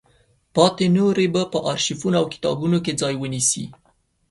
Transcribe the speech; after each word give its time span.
پاتې 0.55 0.85
نورې 0.97 1.25
به 1.33 1.43
په 1.53 1.59
ارشیفونو 1.71 2.15
او 2.21 2.25
کتابونو 2.33 2.77
کې 2.85 2.97
ځای 3.01 3.15
ونیسي. 3.17 3.65